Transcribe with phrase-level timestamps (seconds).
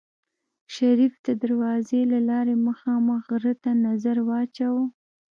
[0.73, 4.83] شريف د دروازې له لارې مخامخ غره ته نظر واچوه.